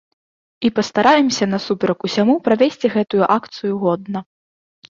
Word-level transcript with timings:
І 0.69 0.69
пастараемся 0.77 1.49
насуперак 1.53 1.99
усяму 2.09 2.39
правесці 2.47 2.93
гэтую 2.97 3.23
акцыю 3.37 3.73
годна. 3.85 4.19